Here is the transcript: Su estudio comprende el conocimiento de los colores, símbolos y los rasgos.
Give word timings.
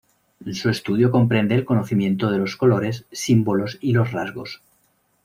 Su 0.53 0.71
estudio 0.71 1.11
comprende 1.11 1.53
el 1.53 1.63
conocimiento 1.63 2.31
de 2.31 2.39
los 2.39 2.57
colores, 2.57 3.05
símbolos 3.11 3.77
y 3.81 3.93
los 3.93 4.11
rasgos. 4.11 4.63